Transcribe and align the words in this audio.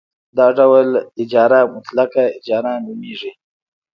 دا 0.37 0.47
ډول 0.57 0.87
اجاره 1.21 1.59
مطلقه 1.73 2.23
اجاره 2.37 2.71
نومېږي 2.85 3.31